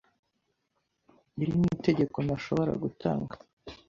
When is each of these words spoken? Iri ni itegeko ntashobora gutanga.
Iri 1.41 1.53
ni 1.59 1.67
itegeko 1.75 2.17
ntashobora 2.25 2.71
gutanga. 2.83 3.33